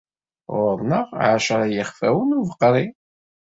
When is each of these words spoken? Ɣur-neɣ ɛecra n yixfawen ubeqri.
Ɣur-neɣ 0.57 1.07
ɛecra 1.27 1.63
n 1.69 1.73
yixfawen 1.75 2.37
ubeqri. 2.39 2.85